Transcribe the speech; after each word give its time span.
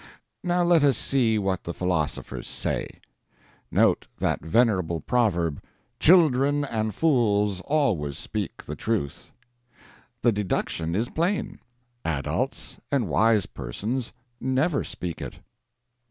Now 0.43 0.63
let 0.63 0.83
us 0.83 0.97
see 0.97 1.37
what 1.37 1.63
the 1.63 1.75
philosophers 1.75 2.47
say. 2.47 3.01
Note 3.69 4.07
that 4.17 4.41
venerable 4.43 4.99
proverb: 4.99 5.61
Children 5.99 6.65
and 6.65 6.95
fools 6.95 7.61
always 7.65 8.17
speak 8.17 8.65
the 8.65 8.75
truth. 8.75 9.31
The 10.23 10.31
deduction 10.31 10.95
is 10.95 11.11
plain 11.11 11.59
adults 12.03 12.79
and 12.91 13.09
wise 13.09 13.45
persons 13.45 14.11
never 14.39 14.83
speak 14.83 15.21
it. 15.21 15.35